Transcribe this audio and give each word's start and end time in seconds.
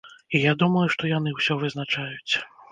І 0.37 0.39
я 0.43 0.53
думаю, 0.63 0.87
што 0.95 1.13
яны 1.13 1.35
ўсё 1.37 1.61
вызначаюць. 1.63 2.33